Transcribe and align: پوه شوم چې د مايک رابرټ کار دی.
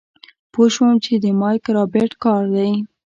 پوه 0.51 0.67
شوم 0.73 0.93
چې 1.05 1.13
د 1.23 1.25
مايک 1.39 1.63
رابرټ 1.77 2.11
کار 2.23 2.43
دی. 2.55 2.71